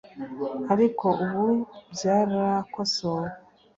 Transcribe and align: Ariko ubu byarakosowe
Ariko 0.73 1.07
ubu 1.25 1.45
byarakosowe 1.93 3.29